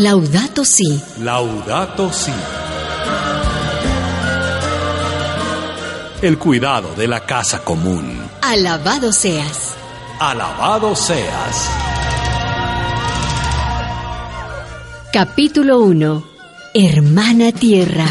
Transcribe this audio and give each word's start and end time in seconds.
Laudato 0.00 0.64
Si. 0.64 0.98
Laudato 1.18 2.10
Si. 2.10 2.32
El 6.22 6.38
cuidado 6.38 6.94
de 6.94 7.06
la 7.06 7.26
casa 7.26 7.62
común. 7.62 8.18
Alabado 8.40 9.12
seas. 9.12 9.76
Alabado 10.18 10.96
seas. 10.96 11.68
Capítulo 15.12 15.80
1. 15.80 16.24
Hermana 16.72 17.52
Tierra. 17.52 18.06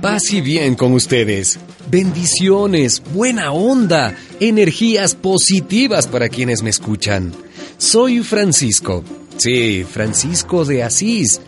Paz 0.00 0.30
y 0.30 0.42
bien 0.42 0.76
con 0.76 0.92
ustedes. 0.92 1.58
Bendiciones, 1.90 3.02
buena 3.12 3.50
onda, 3.50 4.16
energías 4.38 5.16
positivas 5.16 6.06
para 6.06 6.28
quienes 6.28 6.62
me 6.62 6.70
escuchan. 6.70 7.32
Soy 7.78 8.22
Francisco. 8.22 9.02
Sí, 9.38 9.84
Francisco 9.90 10.64
de 10.64 10.84
Asís. 10.84 11.40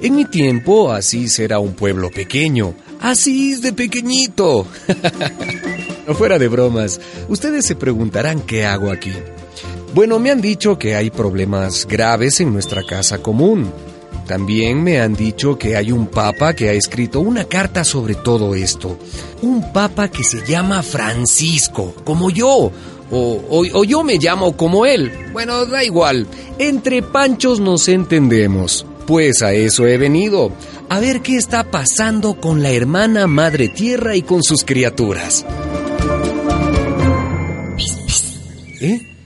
En 0.00 0.14
mi 0.14 0.24
tiempo, 0.24 0.92
Asís 0.92 1.40
era 1.40 1.58
un 1.58 1.72
pueblo 1.72 2.10
pequeño. 2.12 2.74
Asís 3.00 3.60
de 3.60 3.72
pequeñito. 3.72 4.68
fuera 6.16 6.38
de 6.38 6.46
bromas, 6.46 7.00
ustedes 7.28 7.66
se 7.66 7.74
preguntarán 7.74 8.42
qué 8.42 8.66
hago 8.66 8.92
aquí. 8.92 9.12
Bueno, 9.94 10.20
me 10.20 10.30
han 10.30 10.40
dicho 10.40 10.78
que 10.78 10.94
hay 10.94 11.10
problemas 11.10 11.88
graves 11.88 12.38
en 12.38 12.52
nuestra 12.52 12.84
casa 12.84 13.18
común. 13.18 13.72
También 14.28 14.84
me 14.84 15.00
han 15.00 15.14
dicho 15.14 15.56
que 15.56 15.74
hay 15.74 15.90
un 15.90 16.06
papa 16.06 16.52
que 16.52 16.68
ha 16.68 16.72
escrito 16.72 17.20
una 17.20 17.44
carta 17.44 17.82
sobre 17.82 18.14
todo 18.14 18.54
esto. 18.54 18.98
Un 19.40 19.72
papa 19.72 20.08
que 20.08 20.22
se 20.22 20.44
llama 20.46 20.82
Francisco, 20.82 21.94
como 22.04 22.28
yo. 22.28 22.70
O, 23.10 23.42
o, 23.48 23.84
yo 23.84 24.04
me 24.04 24.18
llamo 24.18 24.54
como 24.54 24.84
él. 24.84 25.10
Bueno, 25.32 25.64
da 25.64 25.82
igual. 25.82 26.26
Entre 26.58 27.00
panchos 27.00 27.58
nos 27.58 27.88
entendemos. 27.88 28.84
Pues 29.06 29.40
a 29.40 29.54
eso 29.54 29.86
he 29.86 29.96
venido. 29.96 30.52
A 30.90 31.00
ver 31.00 31.22
qué 31.22 31.36
está 31.36 31.70
pasando 31.70 32.38
con 32.38 32.62
la 32.62 32.70
hermana 32.70 33.26
Madre 33.26 33.68
Tierra 33.68 34.14
y 34.14 34.20
con 34.20 34.42
sus 34.42 34.62
criaturas. 34.62 35.46
¿Eh? 38.82 39.17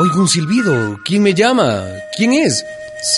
Oigo 0.00 0.20
un 0.20 0.28
silbido. 0.28 0.98
¿Quién 1.04 1.22
me 1.22 1.34
llama? 1.34 1.84
¿Quién 2.16 2.32
es? 2.32 2.64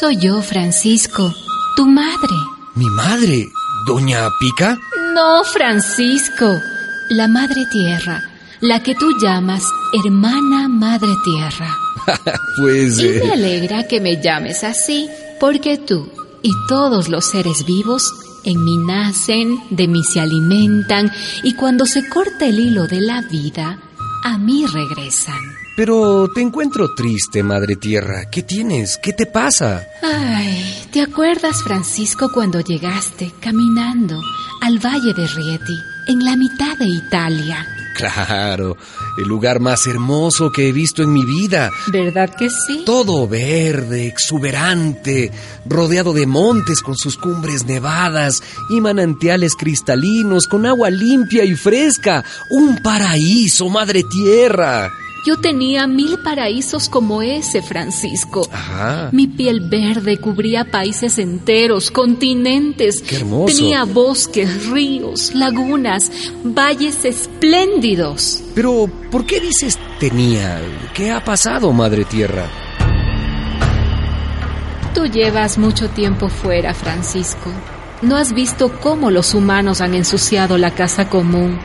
Soy 0.01 0.17
yo, 0.17 0.43
Francisco, 0.43 1.33
tu 1.77 1.87
madre. 1.87 2.35
¿Mi 2.75 2.87
madre? 2.87 3.49
¿Doña 3.87 4.29
Pica? 4.41 4.77
No, 5.15 5.45
Francisco. 5.45 6.53
La 7.11 7.29
Madre 7.29 7.67
Tierra, 7.71 8.21
la 8.61 8.83
que 8.83 8.97
tú 8.97 9.13
llamas 9.23 9.63
hermana 10.05 10.67
Madre 10.67 11.15
Tierra. 11.25 11.73
pues... 12.59 12.99
Y 12.99 13.27
me 13.27 13.31
alegra 13.31 13.87
que 13.87 14.01
me 14.01 14.21
llames 14.21 14.65
así, 14.65 15.09
porque 15.39 15.79
tú 15.79 16.11
y 16.43 16.51
todos 16.67 17.09
los 17.09 17.27
seres 17.27 17.65
vivos 17.65 18.13
en 18.43 18.65
mí 18.65 18.77
nacen, 18.77 19.63
de 19.71 19.87
mí 19.87 20.03
se 20.03 20.19
alimentan, 20.19 21.13
y 21.45 21.55
cuando 21.55 21.87
se 21.87 22.09
corta 22.09 22.47
el 22.47 22.59
hilo 22.59 22.89
de 22.89 23.03
la 23.03 23.23
vida, 23.23 23.79
a 24.25 24.37
mí 24.37 24.67
regresan. 24.67 25.62
Pero 25.85 26.29
te 26.33 26.41
encuentro 26.41 26.95
triste, 26.95 27.43
Madre 27.43 27.75
Tierra. 27.75 28.31
¿Qué 28.31 28.45
tienes? 28.45 29.01
¿Qué 29.03 29.13
te 29.13 29.27
pasa? 29.27 29.85
Ay, 30.01 30.87
¿te 30.93 31.01
acuerdas, 31.01 31.61
Francisco, 31.65 32.31
cuando 32.33 32.61
llegaste 32.61 33.33
caminando 33.41 34.21
al 34.61 34.79
Valle 34.79 35.13
de 35.13 35.27
Rieti, 35.27 35.77
en 36.07 36.25
la 36.25 36.37
mitad 36.37 36.79
de 36.79 36.87
Italia? 36.87 37.67
Claro, 37.97 38.77
el 39.19 39.25
lugar 39.27 39.59
más 39.59 39.89
hermoso 39.89 40.53
que 40.53 40.69
he 40.69 40.73
visto 40.73 41.03
en 41.03 41.13
mi 41.13 41.25
vida. 41.25 41.73
¿Verdad 41.89 42.33
que 42.33 42.49
sí? 42.49 42.85
Todo 42.87 43.27
verde, 43.27 44.07
exuberante, 44.07 45.33
rodeado 45.67 46.13
de 46.13 46.29
montes 46.29 46.81
con 46.81 46.97
sus 46.97 47.17
cumbres 47.17 47.65
nevadas 47.65 48.41
y 48.71 48.81
manantiales 48.81 49.57
cristalinos 49.57 50.47
con 50.47 50.65
agua 50.65 50.91
limpia 50.91 51.45
y 51.45 51.57
fresca. 51.57 52.25
Un 52.51 52.81
paraíso, 52.85 53.69
Madre 53.69 54.05
Tierra. 54.05 54.89
Yo 55.25 55.37
tenía 55.37 55.87
mil 55.87 56.19
paraísos 56.19 56.89
como 56.89 57.23
ese, 57.23 57.63
Francisco. 57.63 58.49
Ajá. 58.51 59.09
Mi 59.13 59.29
piel 59.29 59.61
verde 59.61 60.19
cubría 60.19 60.65
países 60.65 61.17
enteros, 61.19 61.93
continentes. 61.93 63.01
Qué 63.03 63.17
hermoso. 63.17 63.55
Tenía 63.55 63.85
bosques, 63.85 64.67
ríos, 64.67 65.33
lagunas, 65.33 66.11
valles 66.43 67.05
espléndidos. 67.05 68.43
Pero, 68.57 68.91
¿por 69.13 69.25
qué 69.25 69.39
dices 69.39 69.79
tenía? 70.01 70.61
¿Qué 70.93 71.13
ha 71.13 71.23
pasado, 71.23 71.73
Madre 71.73 72.05
Tierra? 72.05 72.49
Tú 74.93 75.07
llevas 75.07 75.57
mucho 75.57 75.89
tiempo 75.89 76.29
fuera, 76.29 76.75
Francisco. 76.75 77.51
¿No 78.03 78.17
has 78.17 78.33
visto 78.33 78.81
cómo 78.81 79.13
los 79.13 79.35
humanos 79.35 79.81
han 79.81 79.95
ensuciado 79.95 80.59
la 80.59 80.73
casa 80.73 81.09
común? 81.09 81.61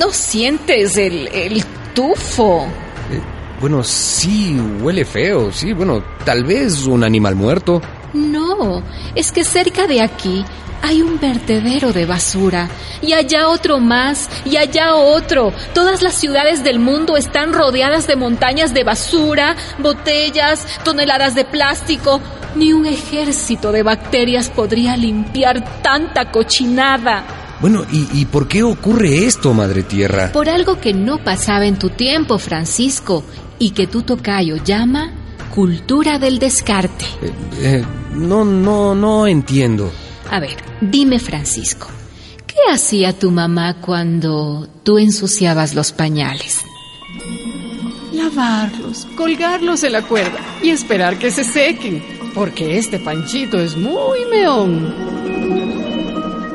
¿No 0.00 0.10
sientes 0.12 0.96
el, 0.96 1.28
el 1.28 1.62
tufo? 1.94 2.66
Eh, 3.10 3.20
bueno, 3.60 3.84
sí, 3.84 4.58
huele 4.80 5.04
feo, 5.04 5.52
sí, 5.52 5.74
bueno, 5.74 6.02
tal 6.24 6.42
vez 6.44 6.86
un 6.86 7.04
animal 7.04 7.34
muerto. 7.34 7.82
No, 8.14 8.82
es 9.14 9.30
que 9.30 9.44
cerca 9.44 9.86
de 9.86 10.00
aquí 10.00 10.42
hay 10.80 11.02
un 11.02 11.20
vertedero 11.20 11.92
de 11.92 12.06
basura 12.06 12.70
y 13.02 13.12
allá 13.12 13.48
otro 13.48 13.78
más 13.78 14.30
y 14.46 14.56
allá 14.56 14.94
otro. 14.94 15.52
Todas 15.74 16.00
las 16.00 16.14
ciudades 16.14 16.64
del 16.64 16.78
mundo 16.78 17.18
están 17.18 17.52
rodeadas 17.52 18.06
de 18.06 18.16
montañas 18.16 18.72
de 18.72 18.84
basura, 18.84 19.54
botellas, 19.80 20.66
toneladas 20.82 21.34
de 21.34 21.44
plástico. 21.44 22.22
Ni 22.54 22.72
un 22.72 22.86
ejército 22.86 23.70
de 23.70 23.82
bacterias 23.82 24.48
podría 24.48 24.96
limpiar 24.96 25.82
tanta 25.82 26.30
cochinada. 26.30 27.49
Bueno, 27.60 27.84
¿y, 27.92 28.08
¿y, 28.18 28.24
por 28.24 28.48
qué 28.48 28.62
ocurre 28.62 29.26
esto, 29.26 29.52
Madre 29.52 29.82
Tierra? 29.82 30.32
Por 30.32 30.48
algo 30.48 30.80
que 30.80 30.94
no 30.94 31.22
pasaba 31.22 31.66
en 31.66 31.78
tu 31.78 31.90
tiempo, 31.90 32.38
Francisco, 32.38 33.22
y 33.58 33.70
que 33.70 33.86
tu 33.86 34.02
tocayo 34.02 34.56
llama 34.56 35.12
cultura 35.50 36.18
del 36.18 36.38
descarte. 36.38 37.04
Eh, 37.22 37.32
eh, 37.60 37.84
no, 38.14 38.44
no, 38.44 38.94
no 38.94 39.26
entiendo. 39.26 39.92
A 40.30 40.40
ver, 40.40 40.56
dime, 40.80 41.18
Francisco, 41.18 41.88
¿qué 42.46 42.56
hacía 42.72 43.12
tu 43.12 43.30
mamá 43.30 43.80
cuando 43.80 44.68
tú 44.82 44.98
ensuciabas 44.98 45.74
los 45.74 45.92
pañales? 45.92 46.62
Lavarlos, 48.12 49.06
colgarlos 49.16 49.82
en 49.82 49.92
la 49.92 50.02
cuerda 50.02 50.38
y 50.62 50.70
esperar 50.70 51.18
que 51.18 51.30
se 51.30 51.44
sequen, 51.44 52.02
porque 52.34 52.78
este 52.78 52.98
panchito 52.98 53.58
es 53.58 53.76
muy 53.76 54.20
meón. 54.30 54.94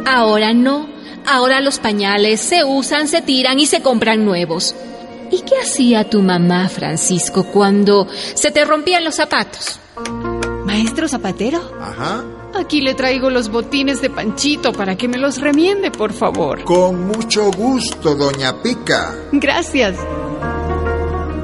Ahora 0.06 0.54
no, 0.54 0.88
ahora 1.28 1.62
los 1.62 1.80
pañales 1.80 2.42
se 2.42 2.64
usan, 2.64 3.08
se 3.08 3.22
tiran 3.22 3.60
y 3.60 3.66
se 3.66 3.82
compran 3.82 4.26
nuevos. 4.26 4.76
¿Y 5.32 5.42
qué 5.42 5.56
hacía 5.62 6.10
tu 6.10 6.22
mamá, 6.22 6.70
Francisco, 6.70 7.46
cuando 7.46 8.08
se 8.10 8.52
te 8.52 8.64
rompían 8.64 9.04
los 9.04 9.16
zapatos? 9.16 9.80
¿Maestro 10.66 11.08
zapatero? 11.08 11.62
Ajá. 11.82 12.24
Aquí 12.56 12.80
le 12.80 12.94
traigo 12.94 13.30
los 13.30 13.50
botines 13.50 14.02
de 14.02 14.10
Panchito 14.10 14.72
para 14.72 14.96
que 14.96 15.08
me 15.08 15.18
los 15.18 15.42
remiende, 15.42 15.92
por 15.92 16.14
favor. 16.14 16.64
Con 16.64 17.08
mucho 17.08 17.52
gusto, 17.52 18.16
doña 18.16 18.62
Pica. 18.62 19.14
Gracias. 19.34 19.98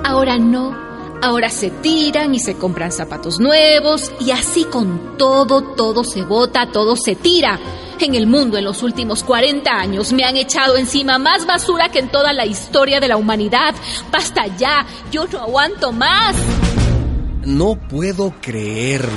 Ahora 0.06 0.38
no, 0.38 0.76
ahora 1.22 1.50
se 1.50 1.70
tiran 1.70 2.34
y 2.34 2.40
se 2.40 2.56
compran 2.56 2.92
zapatos 2.92 3.40
nuevos 3.40 4.12
y 4.20 4.32
así 4.32 4.64
con 4.66 5.18
todo, 5.18 5.62
todo 5.76 6.04
se 6.04 6.24
bota, 6.24 6.72
todo 6.72 6.96
se 6.96 7.16
tira. 7.16 7.60
En 8.02 8.16
el 8.16 8.26
mundo 8.26 8.58
en 8.58 8.64
los 8.64 8.82
últimos 8.82 9.24
40 9.24 9.70
años 9.72 10.12
me 10.12 10.24
han 10.24 10.36
echado 10.36 10.76
encima 10.76 11.20
más 11.20 11.46
basura 11.46 11.90
que 11.90 12.00
en 12.00 12.10
toda 12.10 12.34
la 12.34 12.48
historia 12.48 13.00
de 13.00 13.08
la 13.08 13.16
humanidad. 13.16 13.76
Basta 14.12 14.48
ya, 14.58 14.88
yo 15.12 15.28
no 15.28 15.40
aguanto 15.40 15.92
más. 15.92 16.36
No 17.46 17.76
puedo 17.76 18.34
creerlo. 18.42 19.12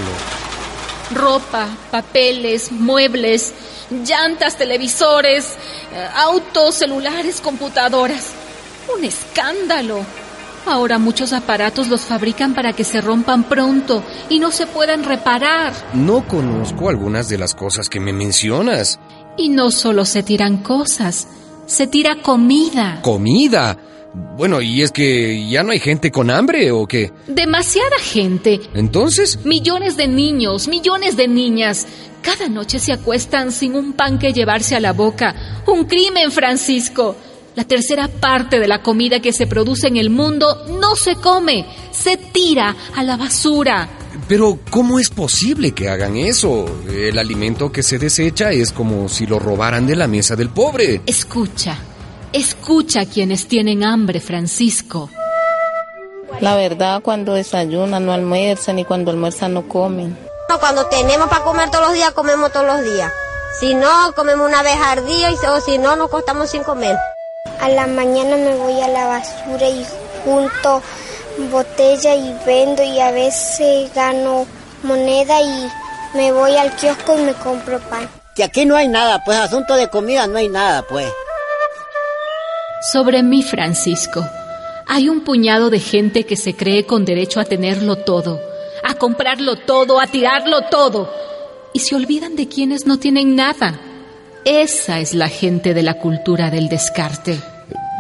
Ropa, 1.15 1.67
papeles, 1.91 2.71
muebles, 2.73 3.55
llantas, 3.91 4.59
televisores, 4.59 5.55
autos, 6.15 6.75
celulares, 6.75 7.41
computadoras. 7.41 8.33
Un 8.95 9.03
escándalo. 9.05 10.05
Ahora 10.67 10.99
muchos 10.99 11.33
aparatos 11.33 11.89
los 11.89 12.03
fabrican 12.03 12.55
para 12.55 12.73
que 12.73 12.85
se 12.85 13.01
rompan 13.01 13.45
pronto 13.45 14.03
y 14.31 14.39
no 14.39 14.51
se 14.51 14.67
puedan 14.67 15.05
reparar. 15.05 15.73
No 15.93 16.27
conozco 16.27 16.89
algunas 16.89 17.29
de 17.29 17.39
las 17.39 17.55
cosas 17.55 17.89
que 17.89 18.01
me 18.01 18.13
mencionas. 18.13 18.99
Y 19.37 19.51
no 19.51 19.71
solo 19.71 20.05
se 20.05 20.23
tiran 20.23 20.59
cosas, 20.59 21.29
se 21.67 21.87
tira 21.87 22.23
comida. 22.23 23.01
¿Comida? 23.03 23.77
Bueno, 24.37 24.63
¿y 24.63 24.83
es 24.83 24.93
que 24.93 25.49
ya 25.49 25.63
no 25.65 25.73
hay 25.73 25.81
gente 25.81 26.11
con 26.11 26.31
hambre 26.31 26.71
o 26.71 26.87
qué? 26.87 27.13
Demasiada 27.27 27.99
gente. 28.01 28.61
Entonces, 28.73 29.45
Millones 29.45 29.97
de 29.97 30.07
niños, 30.07 30.69
millones 30.69 31.17
de 31.17 31.27
niñas. 31.29 31.87
Cada 32.23 32.49
noche 32.49 32.79
se 32.79 32.93
acuestan 32.93 33.53
sin 33.53 33.75
un 33.77 33.93
pan 33.93 34.19
que 34.19 34.33
llevarse 34.33 34.77
a 34.77 34.81
la 34.81 34.93
boca. 34.93 35.35
Un 35.67 35.85
crimen, 35.85 36.31
Francisco. 36.31 37.17
La 37.55 37.65
tercera 37.65 38.09
parte 38.09 38.59
de 38.59 38.67
la 38.67 38.83
comida 38.83 39.21
que 39.21 39.33
se 39.33 39.47
produce 39.47 39.87
en 39.87 39.97
el 39.97 40.11
mundo 40.11 40.65
no 40.81 40.97
se 40.97 41.15
come, 41.17 41.65
se 41.93 42.17
tira 42.17 42.75
a 42.97 43.03
la 43.05 43.17
basura. 43.17 43.89
pero 44.29 44.59
¿cómo 44.71 44.99
es 44.99 45.11
posible 45.11 45.73
que 45.73 45.89
hagan 45.89 46.17
eso? 46.17 46.65
El 46.89 47.19
alimento 47.19 47.71
que 47.71 47.83
se 47.83 47.99
desecha 47.99 48.51
es 48.51 48.73
como 48.73 49.09
si 49.09 49.27
lo 49.27 49.39
robaran 49.39 49.87
de 49.87 49.95
la 49.97 50.09
mesa 50.09 50.35
del 50.35 50.49
pobre. 50.49 51.03
Escucha, 51.07 51.77
escucha 52.33 53.03
a 53.03 53.07
quienes 53.07 53.47
tienen 53.47 53.85
hambre, 53.85 54.19
Francisco. 54.21 55.11
La 56.41 56.57
verdad, 56.57 57.03
cuando 57.03 57.35
desayunan 57.35 58.05
no 58.05 58.13
almuerzan 58.13 58.79
y 58.81 58.85
cuando 58.85 59.11
almuerzan 59.13 59.55
no 59.55 59.69
comen. 59.69 60.17
No, 60.49 60.59
Cuando 60.59 60.87
tenemos 60.87 61.29
para 61.29 61.45
comer 61.45 61.71
todos 61.71 61.87
los 61.87 61.95
días, 61.95 62.11
comemos 62.13 62.51
todos 62.53 62.67
los 62.67 62.83
días. 62.95 63.13
Si 63.61 63.75
no, 63.75 64.13
comemos 64.17 64.49
una 64.49 64.63
vez 64.63 64.77
al 64.85 65.07
día 65.07 65.31
y, 65.31 65.35
o 65.47 65.61
si 65.61 65.79
no, 65.79 65.95
nos 65.97 66.11
costamos 66.11 66.51
sin 66.51 66.65
comer. 66.65 66.97
A 67.61 67.69
la 67.69 67.87
mañana 67.87 68.37
me 68.37 68.55
voy 68.57 68.81
a 68.81 68.89
la 68.89 69.07
basura 69.07 69.69
y 69.69 69.87
junto 70.25 70.83
botella 71.51 72.15
y 72.15 72.35
vendo 72.47 72.83
y 72.83 73.01
a 73.01 73.11
veces 73.11 73.93
gano 73.95 74.47
moneda 74.83 75.41
y 75.41 75.69
me 76.15 76.33
voy 76.33 76.57
al 76.57 76.75
kiosco 76.77 77.19
y 77.19 77.23
me 77.23 77.35
compro 77.35 77.81
pan. 77.81 78.09
Que 78.35 78.45
aquí 78.45 78.65
no 78.65 78.77
hay 78.77 78.89
nada, 78.89 79.23
pues 79.25 79.39
asunto 79.39 79.75
de 79.75 79.89
comida 79.89 80.27
no 80.27 80.39
hay 80.39 80.49
nada, 80.49 80.83
pues. 80.83 81.07
Sobre 82.93 83.23
mí, 83.23 83.43
Francisco, 83.43 84.25
hay 84.87 85.09
un 85.09 85.23
puñado 85.23 85.71
de 85.71 85.81
gente 85.81 86.25
que 86.25 86.37
se 86.37 86.55
cree 86.55 86.85
con 86.85 87.05
derecho 87.05 87.41
a 87.41 87.45
tenerlo 87.45 87.97
todo, 87.97 88.41
a 88.83 88.95
comprarlo 88.95 89.57
todo, 89.57 90.01
a 90.01 90.07
tirarlo 90.07 90.63
todo, 90.71 91.11
y 91.73 91.81
se 91.81 91.95
olvidan 91.95 92.37
de 92.37 92.49
quienes 92.49 92.87
no 92.87 92.99
tienen 92.99 93.37
nada. 93.37 93.81
Esa 94.45 95.01
es 95.01 95.15
la 95.15 95.29
gente 95.29 95.73
de 95.73 95.83
la 95.83 95.95
cultura 95.95 96.51
del 96.51 96.69
descarte. 96.69 97.39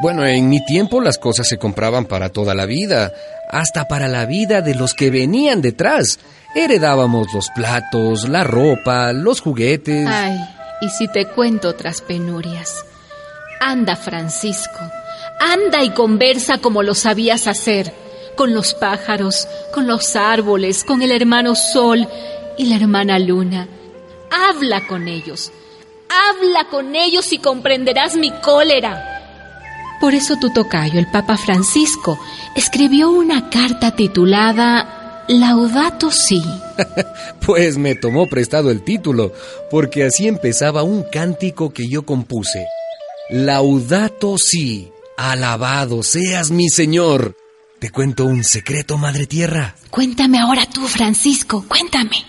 Bueno, 0.02 0.26
en 0.26 0.49
mi 0.49 0.64
tiempo 0.64 1.00
las 1.00 1.19
cosas 1.19 1.49
se 1.49 1.56
compraban 1.56 2.05
para 2.05 2.29
toda 2.29 2.55
la 2.55 2.67
vida, 2.67 3.12
hasta 3.50 3.88
para 3.88 4.08
la 4.08 4.26
vida 4.26 4.61
de 4.61 4.75
los 4.75 4.93
que 4.93 5.11
venían 5.11 5.62
detrás. 5.62 6.19
Heredábamos 6.55 7.32
los 7.32 7.49
platos, 7.50 8.29
la 8.29 8.44
ropa, 8.44 9.12
los 9.12 9.41
juguetes. 9.41 10.06
Ay, 10.06 10.38
y 10.82 10.91
si 10.91 11.08
te 11.08 11.26
cuento 11.26 11.69
otras 11.69 12.02
penurias. 12.02 12.85
Anda, 13.61 13.96
Francisco, 13.96 14.81
anda 15.41 15.82
y 15.82 15.91
conversa 15.91 16.58
como 16.58 16.82
lo 16.82 16.94
sabías 16.94 17.46
hacer, 17.46 17.94
con 18.37 18.52
los 18.52 18.75
pájaros, 18.75 19.49
con 19.73 19.87
los 19.87 20.17
árboles, 20.17 20.85
con 20.85 21.00
el 21.00 21.12
hermano 21.12 21.55
Sol 21.55 22.06
y 22.58 22.67
la 22.67 22.76
hermana 22.76 23.19
Luna. 23.19 23.69
Habla 24.31 24.87
con 24.87 25.08
ellos, 25.08 25.50
habla 26.31 26.69
con 26.70 26.94
ellos 26.94 27.32
y 27.32 27.38
comprenderás 27.38 28.16
mi 28.16 28.31
cólera. 28.31 29.14
Por 30.00 30.14
eso 30.14 30.37
tu 30.37 30.52
tocayo, 30.52 30.99
el 30.99 31.11
Papa 31.11 31.37
Francisco, 31.37 32.19
escribió 32.56 33.11
una 33.11 33.49
carta 33.49 33.94
titulada 33.96 35.25
Laudato 35.28 36.11
Si. 36.11 36.43
Pues 37.46 37.76
me 37.76 37.94
tomó 37.94 38.26
prestado 38.26 38.70
el 38.70 38.82
título, 38.82 39.32
porque 39.70 40.05
así 40.05 40.26
empezaba 40.26 40.82
un 40.82 41.02
cántico 41.02 41.72
que 41.72 41.88
yo 41.88 42.05
compuse. 42.05 42.67
Laudato 43.31 44.37
si, 44.38 44.90
alabado 45.17 46.02
seas 46.02 46.50
mi 46.50 46.69
Señor. 46.69 47.37
Te 47.78 47.90
cuento 47.90 48.25
un 48.25 48.44
secreto, 48.44 48.96
Madre 48.96 49.26
Tierra. 49.26 49.75
Cuéntame 49.90 50.38
ahora 50.38 50.67
tú, 50.67 50.87
Francisco, 50.87 51.64
cuéntame. 51.69 52.25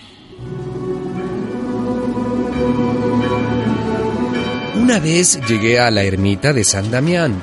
Una 4.86 5.00
vez 5.00 5.40
llegué 5.48 5.80
a 5.80 5.90
la 5.90 6.04
ermita 6.04 6.52
de 6.52 6.62
San 6.62 6.92
Damián. 6.92 7.42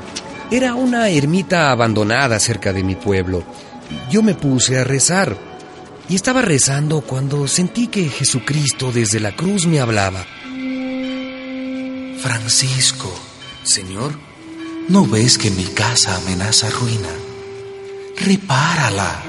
Era 0.49 0.75
una 0.75 1.09
ermita 1.09 1.71
abandonada 1.71 2.39
cerca 2.39 2.71
de 2.71 2.85
mi 2.85 2.95
pueblo. 2.95 3.43
Yo 4.09 4.23
me 4.23 4.33
puse 4.33 4.79
a 4.79 4.85
rezar. 4.85 5.35
Y 6.07 6.15
estaba 6.15 6.41
rezando 6.41 7.01
cuando 7.01 7.45
sentí 7.49 7.87
que 7.87 8.07
Jesucristo 8.07 8.93
desde 8.93 9.19
la 9.19 9.35
cruz 9.35 9.67
me 9.67 9.81
hablaba. 9.81 10.25
Francisco, 12.21 13.13
Señor, 13.63 14.13
¿no 14.87 15.05
ves 15.05 15.37
que 15.37 15.51
mi 15.51 15.65
casa 15.65 16.15
amenaza 16.15 16.69
ruina? 16.69 17.09
Repárala. 18.25 19.21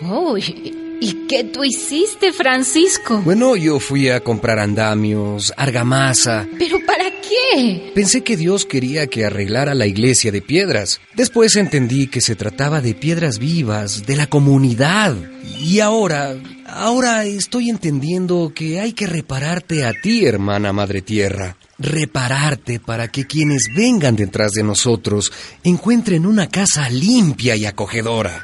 Uy, 0.00 0.85
¿y 1.00 1.26
qué 1.28 1.44
tú 1.44 1.64
hiciste, 1.64 2.32
Francisco? 2.32 3.20
bueno, 3.24 3.56
yo 3.56 3.80
fui 3.80 4.08
a 4.08 4.20
comprar 4.20 4.58
andamios, 4.58 5.52
argamasa. 5.56 6.46
¿Pero 6.58 6.78
para 6.86 7.04
qué? 7.04 7.92
Pensé 7.94 8.22
que 8.22 8.36
Dios 8.36 8.64
quería 8.64 9.06
que 9.06 9.24
arreglara 9.24 9.74
la 9.74 9.86
iglesia 9.86 10.32
de 10.32 10.42
piedras. 10.42 11.00
Después 11.14 11.56
entendí 11.56 12.06
que 12.08 12.20
se 12.20 12.36
trataba 12.36 12.80
de 12.80 12.94
piedras 12.94 13.38
vivas, 13.38 14.06
de 14.06 14.16
la 14.16 14.26
comunidad. 14.26 15.14
Y 15.60 15.80
ahora, 15.80 16.36
ahora 16.66 17.24
estoy 17.24 17.70
entendiendo 17.70 18.52
que 18.54 18.80
hay 18.80 18.92
que 18.92 19.06
repararte 19.06 19.84
a 19.84 19.92
ti, 19.92 20.24
hermana 20.26 20.72
Madre 20.72 21.02
Tierra. 21.02 21.56
Repararte 21.78 22.80
para 22.80 23.08
que 23.08 23.26
quienes 23.26 23.68
vengan 23.74 24.16
detrás 24.16 24.52
de 24.52 24.62
nosotros 24.62 25.30
encuentren 25.62 26.24
una 26.24 26.48
casa 26.48 26.88
limpia 26.88 27.54
y 27.54 27.66
acogedora. 27.66 28.42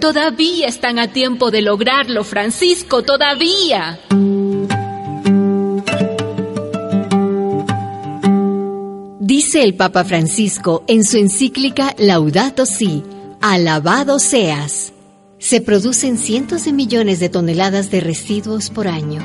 Todavía 0.00 0.66
están 0.66 0.98
a 0.98 1.12
tiempo 1.12 1.50
de 1.50 1.62
lograrlo, 1.62 2.24
Francisco, 2.24 3.02
todavía. 3.02 4.00
Dice 9.20 9.62
el 9.62 9.74
Papa 9.74 10.04
Francisco 10.04 10.84
en 10.88 11.04
su 11.04 11.16
encíclica 11.16 11.94
Laudato 11.96 12.66
Si, 12.66 13.02
alabado 13.40 14.18
seas. 14.18 14.92
Se 15.38 15.60
producen 15.60 16.18
cientos 16.18 16.64
de 16.64 16.72
millones 16.72 17.20
de 17.20 17.28
toneladas 17.28 17.90
de 17.90 18.00
residuos 18.00 18.70
por 18.70 18.88
año. 18.88 19.22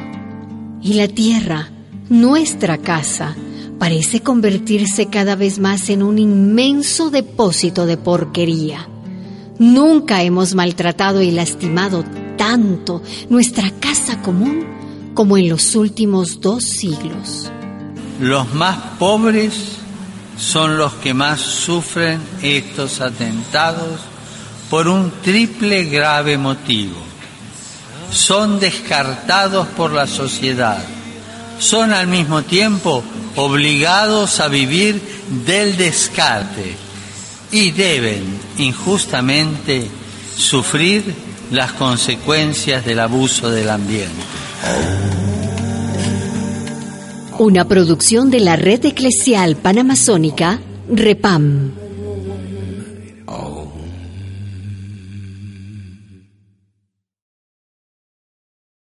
Y 0.81 0.93
la 0.93 1.07
tierra, 1.07 1.69
nuestra 2.09 2.77
casa, 2.77 3.35
parece 3.79 4.21
convertirse 4.21 5.07
cada 5.07 5.35
vez 5.35 5.59
más 5.59 5.89
en 5.89 6.03
un 6.03 6.19
inmenso 6.19 7.09
depósito 7.09 7.85
de 7.85 7.97
porquería. 7.97 8.87
Nunca 9.59 10.23
hemos 10.23 10.55
maltratado 10.55 11.21
y 11.21 11.31
lastimado 11.31 12.05
tanto 12.37 13.03
nuestra 13.29 13.69
casa 13.71 14.21
común 14.21 14.65
como 15.13 15.37
en 15.37 15.49
los 15.49 15.75
últimos 15.75 16.39
dos 16.39 16.63
siglos. 16.63 17.51
Los 18.21 18.53
más 18.53 18.77
pobres 18.97 19.53
son 20.37 20.77
los 20.77 20.93
que 20.93 21.13
más 21.13 21.41
sufren 21.41 22.21
estos 22.41 23.01
atentados 23.01 23.99
por 24.69 24.87
un 24.87 25.11
triple 25.21 25.83
grave 25.83 26.37
motivo. 26.37 26.95
Son 28.11 28.61
descartados 28.61 29.67
por 29.67 29.91
la 29.91 30.07
sociedad. 30.07 30.81
Son 31.59 31.91
al 31.91 32.07
mismo 32.07 32.43
tiempo 32.43 33.03
obligados 33.35 34.39
a 34.39 34.47
vivir 34.47 35.01
del 35.45 35.75
descarte 35.75 36.88
y 37.51 37.71
deben 37.71 38.23
injustamente 38.57 39.87
sufrir 40.35 41.03
las 41.51 41.73
consecuencias 41.73 42.85
del 42.85 42.99
abuso 42.99 43.49
del 43.49 43.69
ambiente. 43.69 44.13
Una 47.39 47.65
producción 47.65 48.29
de 48.29 48.41
la 48.41 48.55
Red 48.55 48.85
Eclesial 48.85 49.55
Panamazónica, 49.55 50.59
REPAM. 50.91 51.78